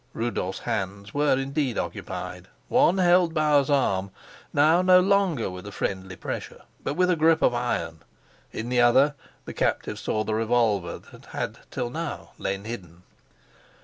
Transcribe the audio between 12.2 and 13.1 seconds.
lain hidden.